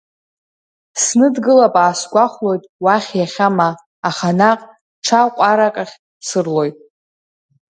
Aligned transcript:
Сныдгылап 1.03 1.75
аасгәахәлоит 1.83 2.63
уахь 2.83 3.11
иахьа 3.19 3.47
ма, 3.57 3.69
аха 4.09 4.29
наҟ, 4.39 4.59
ҽа 5.05 5.19
ҟәарак 5.35 5.75
ахь 5.83 5.95
сырлоит. 6.27 6.77